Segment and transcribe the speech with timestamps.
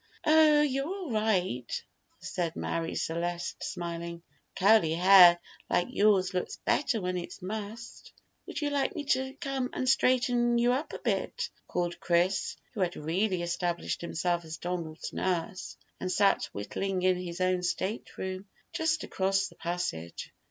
[0.25, 1.79] "Oh, you're all right,"
[2.19, 4.23] said Marie Celeste, smiling;
[4.55, 5.39] "curly hair
[5.69, 8.11] like yours looks better when it's mussed."
[8.47, 12.79] "Would you like me to come and straighten you up a bit?" called Chris, who
[12.81, 18.47] had really established himself as Donald's nurse, and sat whittling in his own state room
[18.73, 20.33] just across the passage.